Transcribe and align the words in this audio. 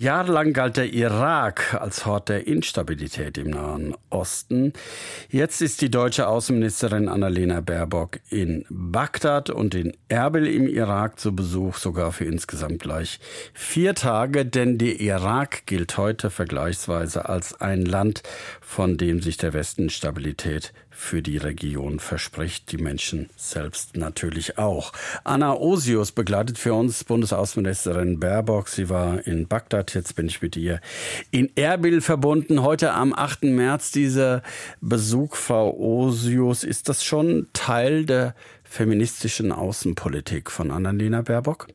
Jahrelang 0.00 0.52
galt 0.52 0.76
der 0.76 0.92
Irak 0.92 1.74
als 1.74 2.06
Hort 2.06 2.28
der 2.28 2.46
Instabilität 2.46 3.36
im 3.36 3.50
Nahen 3.50 3.96
Osten. 4.10 4.72
Jetzt 5.28 5.60
ist 5.60 5.80
die 5.80 5.90
deutsche 5.90 6.28
Außenministerin 6.28 7.08
Annalena 7.08 7.60
Baerbock 7.60 8.20
in 8.30 8.64
Bagdad 8.70 9.50
und 9.50 9.74
in 9.74 9.96
Erbil 10.06 10.46
im 10.46 10.68
Irak 10.68 11.18
zu 11.18 11.34
Besuch, 11.34 11.78
sogar 11.78 12.12
für 12.12 12.26
insgesamt 12.26 12.80
gleich 12.80 13.18
vier 13.54 13.96
Tage, 13.96 14.46
denn 14.46 14.78
der 14.78 15.00
Irak 15.00 15.66
gilt 15.66 15.96
heute 15.96 16.30
vergleichsweise 16.30 17.28
als 17.28 17.60
ein 17.60 17.84
Land, 17.84 18.22
von 18.60 18.98
dem 18.98 19.20
sich 19.20 19.36
der 19.36 19.52
Westen 19.52 19.90
Stabilität 19.90 20.72
für 20.98 21.22
die 21.22 21.36
Region 21.36 22.00
verspricht, 22.00 22.72
die 22.72 22.76
Menschen 22.76 23.30
selbst 23.36 23.96
natürlich 23.96 24.58
auch. 24.58 24.92
Anna 25.22 25.54
Osius 25.54 26.10
begleitet 26.10 26.58
für 26.58 26.74
uns 26.74 27.04
Bundesaußenministerin 27.04 28.18
Baerbock. 28.18 28.68
Sie 28.68 28.88
war 28.88 29.24
in 29.24 29.46
Bagdad, 29.46 29.87
jetzt 29.94 30.16
bin 30.16 30.26
ich 30.26 30.42
mit 30.42 30.56
ihr 30.56 30.80
in 31.30 31.50
Erbil 31.56 32.00
verbunden. 32.00 32.62
Heute 32.62 32.92
am 32.92 33.12
8. 33.12 33.44
März 33.44 33.90
dieser 33.90 34.42
Besuch, 34.80 35.36
Frau 35.36 35.74
Osius. 35.76 36.64
Ist 36.64 36.88
das 36.88 37.04
schon 37.04 37.48
Teil 37.52 38.04
der 38.04 38.34
feministischen 38.64 39.52
Außenpolitik 39.52 40.50
von 40.50 40.70
Annalena 40.70 41.22
Baerbock? 41.22 41.68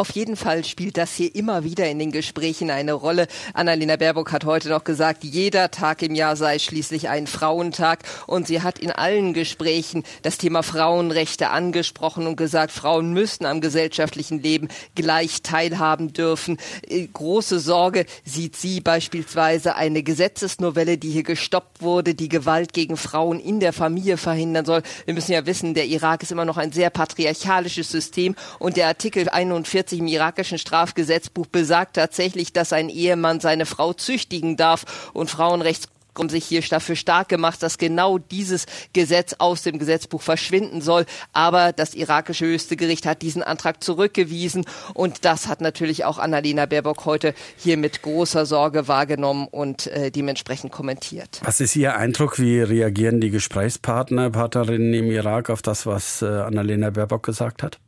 Auf 0.00 0.12
jeden 0.12 0.34
Fall 0.34 0.64
spielt 0.64 0.96
das 0.96 1.14
hier 1.14 1.34
immer 1.34 1.62
wieder 1.62 1.86
in 1.86 1.98
den 1.98 2.10
Gesprächen 2.10 2.70
eine 2.70 2.94
Rolle. 2.94 3.26
Annalena 3.52 3.96
Baerbock 3.96 4.32
hat 4.32 4.46
heute 4.46 4.70
noch 4.70 4.82
gesagt, 4.82 5.24
jeder 5.24 5.70
Tag 5.70 6.00
im 6.00 6.14
Jahr 6.14 6.36
sei 6.36 6.58
schließlich 6.58 7.10
ein 7.10 7.26
Frauentag. 7.26 8.04
Und 8.26 8.46
sie 8.46 8.62
hat 8.62 8.78
in 8.78 8.92
allen 8.92 9.34
Gesprächen 9.34 10.04
das 10.22 10.38
Thema 10.38 10.62
Frauenrechte 10.62 11.50
angesprochen 11.50 12.26
und 12.26 12.36
gesagt, 12.36 12.72
Frauen 12.72 13.12
müssen 13.12 13.44
am 13.44 13.60
gesellschaftlichen 13.60 14.42
Leben 14.42 14.68
gleich 14.94 15.42
teilhaben 15.42 16.14
dürfen. 16.14 16.56
Äh, 16.88 17.06
große 17.06 17.60
Sorge 17.60 18.06
sieht 18.24 18.56
sie 18.56 18.80
beispielsweise 18.80 19.76
eine 19.76 20.02
Gesetzesnovelle, 20.02 20.96
die 20.96 21.10
hier 21.10 21.24
gestoppt 21.24 21.82
wurde, 21.82 22.14
die 22.14 22.30
Gewalt 22.30 22.72
gegen 22.72 22.96
Frauen 22.96 23.38
in 23.38 23.60
der 23.60 23.74
Familie 23.74 24.16
verhindern 24.16 24.64
soll. 24.64 24.80
Wir 25.04 25.12
müssen 25.12 25.32
ja 25.32 25.44
wissen, 25.44 25.74
der 25.74 25.88
Irak 25.88 26.22
ist 26.22 26.32
immer 26.32 26.46
noch 26.46 26.56
ein 26.56 26.72
sehr 26.72 26.88
patriarchalisches 26.88 27.90
System 27.90 28.34
und 28.58 28.78
der 28.78 28.86
Artikel 28.86 29.28
41 29.28 29.89
im 29.92 30.06
irakischen 30.06 30.58
Strafgesetzbuch 30.58 31.46
besagt 31.46 31.96
tatsächlich, 31.96 32.52
dass 32.52 32.72
ein 32.72 32.88
Ehemann 32.88 33.40
seine 33.40 33.66
Frau 33.66 33.92
züchtigen 33.92 34.56
darf 34.56 35.10
und 35.12 35.30
Frauenrechts 35.30 35.88
haben 36.18 36.28
sich 36.28 36.44
hier 36.44 36.60
dafür 36.60 36.96
stark 36.96 37.28
gemacht, 37.28 37.62
dass 37.62 37.78
genau 37.78 38.18
dieses 38.18 38.66
Gesetz 38.92 39.36
aus 39.38 39.62
dem 39.62 39.78
Gesetzbuch 39.78 40.22
verschwinden 40.22 40.82
soll. 40.82 41.06
Aber 41.32 41.72
das 41.72 41.94
irakische 41.94 42.46
höchste 42.46 42.76
Gericht 42.76 43.06
hat 43.06 43.22
diesen 43.22 43.42
Antrag 43.42 43.82
zurückgewiesen 43.82 44.64
und 44.94 45.24
das 45.24 45.48
hat 45.48 45.60
natürlich 45.60 46.04
auch 46.04 46.18
Annalena 46.18 46.66
Baerbock 46.66 47.06
heute 47.06 47.34
hier 47.56 47.76
mit 47.76 48.02
großer 48.02 48.44
Sorge 48.44 48.86
wahrgenommen 48.86 49.48
und 49.50 49.86
äh, 49.86 50.10
dementsprechend 50.10 50.72
kommentiert. 50.72 51.40
Was 51.42 51.60
ist 51.60 51.74
Ihr 51.76 51.96
Eindruck? 51.96 52.38
Wie 52.38 52.60
reagieren 52.60 53.20
die 53.20 53.30
Gesprächspartner, 53.30 54.30
Partnerinnen 54.30 54.92
im 54.92 55.10
Irak 55.10 55.48
auf 55.50 55.62
das, 55.62 55.86
was 55.86 56.22
äh, 56.22 56.26
Annalena 56.26 56.90
Baerbock 56.90 57.22
gesagt 57.22 57.62
hat? 57.62 57.78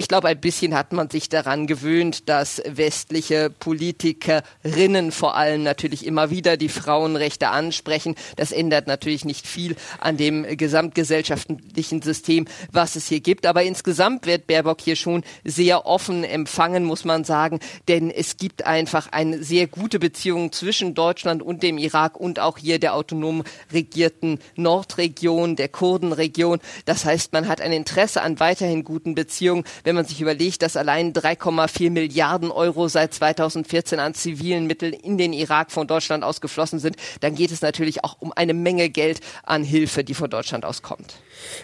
Ich 0.00 0.08
glaube, 0.08 0.28
ein 0.28 0.40
bisschen 0.40 0.74
hat 0.74 0.94
man 0.94 1.10
sich 1.10 1.28
daran 1.28 1.66
gewöhnt, 1.66 2.30
dass 2.30 2.62
westliche 2.64 3.50
Politikerinnen 3.50 5.12
vor 5.12 5.36
allem 5.36 5.62
natürlich 5.62 6.06
immer 6.06 6.30
wieder 6.30 6.56
die 6.56 6.70
Frauenrechte 6.70 7.50
ansprechen. 7.50 8.14
Das 8.36 8.50
ändert 8.50 8.86
natürlich 8.86 9.26
nicht 9.26 9.46
viel 9.46 9.76
an 9.98 10.16
dem 10.16 10.56
gesamtgesellschaftlichen 10.56 12.00
System, 12.00 12.46
was 12.72 12.96
es 12.96 13.08
hier 13.08 13.20
gibt. 13.20 13.44
Aber 13.44 13.62
insgesamt 13.62 14.24
wird 14.24 14.46
Baerbock 14.46 14.80
hier 14.80 14.96
schon 14.96 15.22
sehr 15.44 15.84
offen 15.84 16.24
empfangen, 16.24 16.84
muss 16.84 17.04
man 17.04 17.24
sagen. 17.24 17.60
Denn 17.86 18.10
es 18.10 18.38
gibt 18.38 18.64
einfach 18.64 19.12
eine 19.12 19.42
sehr 19.44 19.66
gute 19.66 19.98
Beziehung 19.98 20.50
zwischen 20.50 20.94
Deutschland 20.94 21.42
und 21.42 21.62
dem 21.62 21.76
Irak 21.76 22.18
und 22.18 22.38
auch 22.38 22.56
hier 22.56 22.78
der 22.78 22.94
autonom 22.94 23.44
regierten 23.70 24.38
Nordregion, 24.56 25.56
der 25.56 25.68
Kurdenregion. 25.68 26.58
Das 26.86 27.04
heißt, 27.04 27.34
man 27.34 27.48
hat 27.48 27.60
ein 27.60 27.72
Interesse 27.72 28.22
an 28.22 28.40
weiterhin 28.40 28.82
guten 28.82 29.14
Beziehungen 29.14 29.64
wenn 29.90 29.96
man 29.96 30.04
sich 30.04 30.20
überlegt, 30.20 30.62
dass 30.62 30.76
allein 30.76 31.12
3,4 31.12 31.90
Milliarden 31.90 32.52
Euro 32.52 32.86
seit 32.86 33.12
2014 33.12 33.98
an 33.98 34.14
zivilen 34.14 34.68
Mitteln 34.68 34.92
in 34.92 35.18
den 35.18 35.32
Irak 35.32 35.72
von 35.72 35.88
Deutschland 35.88 36.22
aus 36.22 36.40
geflossen 36.40 36.78
sind, 36.78 36.94
dann 37.22 37.34
geht 37.34 37.50
es 37.50 37.60
natürlich 37.60 38.04
auch 38.04 38.14
um 38.20 38.32
eine 38.32 38.54
Menge 38.54 38.88
Geld 38.88 39.18
an 39.42 39.64
Hilfe, 39.64 40.04
die 40.04 40.14
von 40.14 40.30
Deutschland 40.30 40.64
auskommt. 40.64 41.16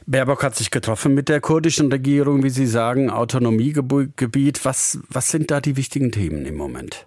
Baerbock 0.07 0.43
hat 0.43 0.57
sich 0.57 0.73
getroffen 0.73 1.15
mit 1.15 1.29
der 1.29 1.41
kurdischen 1.41 1.89
Regierung, 1.93 2.43
wie 2.43 2.51
Sie 2.51 2.67
sagen, 2.67 3.11
Autonomiegebiet. 3.11 4.65
Was, 4.65 4.99
was 5.09 5.31
sind 5.31 5.53
da 5.53 5.61
die 5.61 5.77
wichtigen 5.77 6.11
Themen 6.11 6.47
im 6.47 6.57
Moment? 6.57 7.07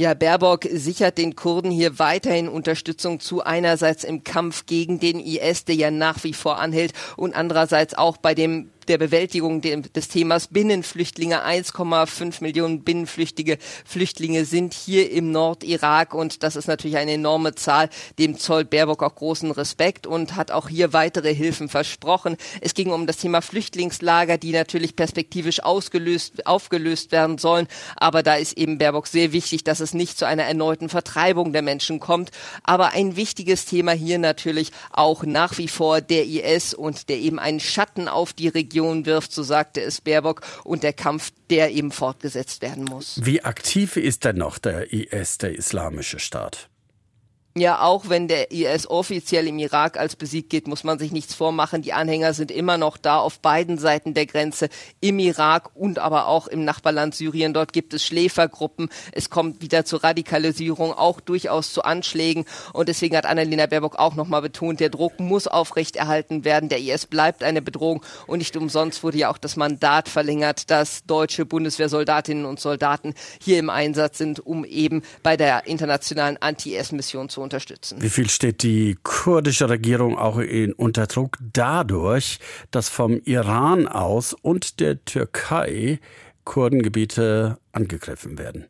Ja, 0.00 0.14
Baerbock 0.14 0.64
sichert 0.72 1.18
den 1.18 1.36
Kurden 1.36 1.70
hier 1.70 1.98
weiterhin 1.98 2.48
Unterstützung 2.48 3.20
zu, 3.20 3.44
einerseits 3.44 4.02
im 4.02 4.24
Kampf 4.24 4.64
gegen 4.64 4.98
den 4.98 5.20
IS, 5.20 5.66
der 5.66 5.74
ja 5.74 5.90
nach 5.90 6.24
wie 6.24 6.32
vor 6.32 6.58
anhält, 6.58 6.94
und 7.18 7.36
andererseits 7.36 7.92
auch 7.92 8.16
bei 8.16 8.34
dem 8.34 8.70
der 8.88 8.98
Bewältigung 8.98 9.60
des 9.60 10.08
Themas 10.08 10.48
Binnenflüchtlinge. 10.48 11.44
1,5 11.44 12.42
Millionen 12.42 12.82
binnenflüchtige 12.82 13.58
Flüchtlinge 13.84 14.44
sind 14.44 14.74
hier 14.74 15.10
im 15.10 15.30
Nordirak 15.32 16.14
und 16.14 16.42
das 16.42 16.56
ist 16.56 16.68
natürlich 16.68 16.96
eine 16.96 17.12
enorme 17.12 17.54
Zahl. 17.54 17.88
Dem 18.18 18.38
zollt 18.38 18.70
Baerbock 18.70 19.02
auch 19.02 19.14
großen 19.14 19.50
Respekt 19.50 20.06
und 20.06 20.36
hat 20.36 20.50
auch 20.50 20.68
hier 20.68 20.92
weitere 20.92 21.34
Hilfen 21.34 21.68
versprochen. 21.68 22.36
Es 22.60 22.74
ging 22.74 22.90
um 22.90 23.06
das 23.06 23.18
Thema 23.18 23.42
Flüchtlingslager, 23.42 24.38
die 24.38 24.52
natürlich 24.52 24.96
perspektivisch 24.96 25.62
ausgelöst, 25.62 26.46
aufgelöst 26.46 27.12
werden 27.12 27.38
sollen. 27.38 27.68
Aber 27.96 28.22
da 28.22 28.34
ist 28.34 28.56
eben 28.56 28.78
Baerbock 28.78 29.06
sehr 29.06 29.32
wichtig, 29.32 29.64
dass 29.64 29.80
es 29.80 29.94
nicht 29.94 30.18
zu 30.18 30.26
einer 30.26 30.44
erneuten 30.44 30.88
Vertreibung 30.88 31.52
der 31.52 31.62
Menschen 31.62 32.00
kommt. 32.00 32.30
Aber 32.62 32.92
ein 32.92 33.16
wichtiges 33.16 33.64
Thema 33.64 33.92
hier 33.92 34.18
natürlich 34.18 34.72
auch 34.90 35.24
nach 35.24 35.58
wie 35.58 35.68
vor 35.68 36.00
der 36.00 36.26
IS 36.26 36.74
und 36.74 37.08
der 37.08 37.18
eben 37.18 37.38
einen 37.38 37.60
Schatten 37.60 38.08
auf 38.08 38.32
die 38.32 38.48
Region 38.48 38.79
Region 38.80 39.06
wirft, 39.06 39.32
so 39.32 39.42
sagte 39.42 39.82
es 39.82 40.00
Baerbock, 40.00 40.40
und 40.64 40.82
der 40.82 40.92
Kampf, 40.92 41.32
der 41.50 41.70
eben 41.70 41.92
fortgesetzt 41.92 42.62
werden 42.62 42.84
muss. 42.84 43.20
Wie 43.22 43.44
aktiv 43.44 43.96
ist 43.96 44.24
denn 44.24 44.36
noch 44.36 44.58
der 44.58 44.92
IS, 44.92 45.38
der 45.38 45.54
Islamische 45.54 46.18
Staat? 46.18 46.69
Ja, 47.56 47.80
auch 47.82 48.08
wenn 48.08 48.28
der 48.28 48.52
IS 48.52 48.88
offiziell 48.88 49.48
im 49.48 49.58
Irak 49.58 49.98
als 49.98 50.14
besiegt 50.14 50.50
geht, 50.50 50.68
muss 50.68 50.84
man 50.84 51.00
sich 51.00 51.10
nichts 51.10 51.34
vormachen. 51.34 51.82
Die 51.82 51.92
Anhänger 51.92 52.32
sind 52.32 52.52
immer 52.52 52.78
noch 52.78 52.96
da 52.96 53.18
auf 53.18 53.40
beiden 53.40 53.76
Seiten 53.76 54.14
der 54.14 54.26
Grenze, 54.26 54.68
im 55.00 55.18
Irak 55.18 55.70
und 55.74 55.98
aber 55.98 56.28
auch 56.28 56.46
im 56.46 56.64
Nachbarland 56.64 57.12
Syrien. 57.12 57.52
Dort 57.52 57.72
gibt 57.72 57.92
es 57.92 58.04
Schläfergruppen. 58.04 58.88
Es 59.10 59.30
kommt 59.30 59.62
wieder 59.62 59.84
zur 59.84 60.04
Radikalisierung, 60.04 60.92
auch 60.92 61.18
durchaus 61.18 61.72
zu 61.72 61.82
Anschlägen. 61.82 62.44
Und 62.72 62.88
deswegen 62.88 63.16
hat 63.16 63.26
Annalena 63.26 63.66
Baerbock 63.66 63.96
auch 63.96 64.14
nochmal 64.14 64.42
betont, 64.42 64.78
der 64.78 64.90
Druck 64.90 65.18
muss 65.18 65.48
aufrechterhalten 65.48 66.44
werden. 66.44 66.68
Der 66.68 66.78
IS 66.78 67.06
bleibt 67.06 67.42
eine 67.42 67.62
Bedrohung. 67.62 68.04
Und 68.28 68.38
nicht 68.38 68.56
umsonst 68.56 69.02
wurde 69.02 69.18
ja 69.18 69.28
auch 69.28 69.38
das 69.38 69.56
Mandat 69.56 70.08
verlängert, 70.08 70.70
dass 70.70 71.04
deutsche 71.04 71.46
Bundeswehrsoldatinnen 71.46 72.44
und 72.44 72.60
Soldaten 72.60 73.14
hier 73.42 73.58
im 73.58 73.70
Einsatz 73.70 74.18
sind, 74.18 74.38
um 74.38 74.64
eben 74.64 75.02
bei 75.24 75.36
der 75.36 75.66
internationalen 75.66 76.36
Anti-IS-Mission 76.40 77.28
unterstützen. 77.40 78.00
Wie 78.00 78.08
viel 78.08 78.28
steht 78.28 78.62
die 78.62 78.96
kurdische 79.02 79.68
Regierung 79.68 80.18
auch 80.18 80.38
in 80.38 80.72
unter 80.72 81.06
Druck 81.06 81.38
dadurch, 81.52 82.38
dass 82.70 82.88
vom 82.88 83.20
Iran 83.24 83.86
aus 83.88 84.34
und 84.34 84.80
der 84.80 85.04
Türkei 85.04 86.00
Kurdengebiete 86.44 87.58
angegriffen 87.72 88.38
werden? 88.38 88.66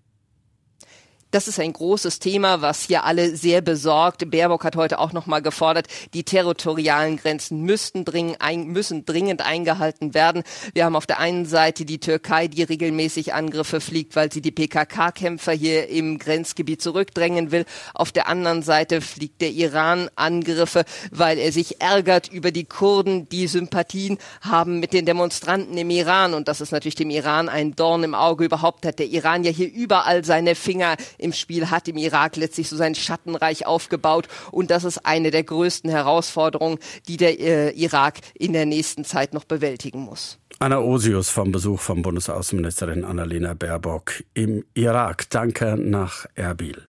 Das 1.30 1.46
ist 1.46 1.60
ein 1.60 1.72
großes 1.72 2.18
Thema, 2.18 2.60
was 2.60 2.86
hier 2.86 3.04
alle 3.04 3.36
sehr 3.36 3.60
besorgt. 3.60 4.28
Baerbock 4.32 4.64
hat 4.64 4.74
heute 4.74 4.98
auch 4.98 5.12
nochmal 5.12 5.42
gefordert, 5.42 5.86
die 6.12 6.24
territorialen 6.24 7.18
Grenzen 7.18 7.62
müssten 7.62 8.04
dringend, 8.04 8.40
ein, 8.40 8.66
müssen 8.66 9.04
dringend 9.04 9.40
eingehalten 9.40 10.12
werden. 10.12 10.42
Wir 10.74 10.84
haben 10.84 10.96
auf 10.96 11.06
der 11.06 11.20
einen 11.20 11.46
Seite 11.46 11.84
die 11.84 12.00
Türkei, 12.00 12.48
die 12.48 12.64
regelmäßig 12.64 13.32
Angriffe 13.32 13.80
fliegt, 13.80 14.16
weil 14.16 14.32
sie 14.32 14.40
die 14.40 14.50
PKK-Kämpfer 14.50 15.52
hier 15.52 15.88
im 15.88 16.18
Grenzgebiet 16.18 16.82
zurückdrängen 16.82 17.52
will. 17.52 17.64
Auf 17.94 18.10
der 18.10 18.26
anderen 18.26 18.62
Seite 18.62 19.00
fliegt 19.00 19.40
der 19.40 19.50
Iran 19.50 20.10
Angriffe, 20.16 20.84
weil 21.12 21.38
er 21.38 21.52
sich 21.52 21.80
ärgert 21.80 22.26
über 22.26 22.50
die 22.50 22.64
Kurden, 22.64 23.28
die 23.28 23.46
Sympathien 23.46 24.18
haben 24.40 24.80
mit 24.80 24.92
den 24.92 25.06
Demonstranten 25.06 25.78
im 25.78 25.90
Iran. 25.90 26.34
Und 26.34 26.48
das 26.48 26.60
ist 26.60 26.72
natürlich 26.72 26.96
dem 26.96 27.10
Iran 27.10 27.48
ein 27.48 27.76
Dorn 27.76 28.02
im 28.02 28.16
Auge. 28.16 28.44
Überhaupt 28.44 28.84
hat 28.84 28.98
der 28.98 29.06
Iran 29.06 29.44
ja 29.44 29.52
hier 29.52 29.72
überall 29.72 30.24
seine 30.24 30.56
Finger 30.56 30.96
im 31.20 31.32
Spiel, 31.32 31.70
hat 31.70 31.88
im 31.88 31.96
Irak 31.96 32.36
letztlich 32.36 32.68
so 32.68 32.76
sein 32.76 32.94
Schattenreich 32.94 33.66
aufgebaut. 33.66 34.28
Und 34.50 34.70
das 34.70 34.84
ist 34.84 35.06
eine 35.06 35.30
der 35.30 35.44
größten 35.44 35.90
Herausforderungen, 35.90 36.78
die 37.08 37.16
der 37.16 37.38
äh, 37.38 37.70
Irak 37.70 38.18
in 38.34 38.52
der 38.52 38.66
nächsten 38.66 39.04
Zeit 39.04 39.34
noch 39.34 39.44
bewältigen 39.44 40.00
muss. 40.00 40.38
Anna 40.58 40.78
Osius 40.78 41.30
vom 41.30 41.52
Besuch 41.52 41.80
von 41.80 42.02
Bundesaußenministerin 42.02 43.04
Annalena 43.04 43.54
Baerbock 43.54 44.24
im 44.34 44.64
Irak. 44.74 45.30
Danke 45.30 45.76
nach 45.78 46.26
Erbil. 46.34 46.86